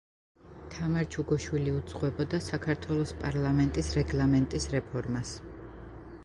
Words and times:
თამარ 0.75 1.03
ჩუგოშვილი 1.15 1.75
უძღვებოდა 1.79 2.39
საქართველოს 2.45 3.13
პარლამენტის 3.21 3.93
რეგლამენტის 3.99 4.67
რეფორმას. 4.79 5.37